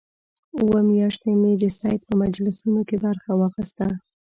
[0.59, 3.85] اووه میاشتې مې د سید په مجلسونو کې برخه واخیسته.